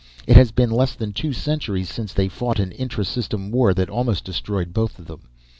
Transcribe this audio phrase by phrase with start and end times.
[0.25, 3.87] It has been less than two centuries since they fought an intra system war that
[3.91, 5.21] almost destroyed both of them.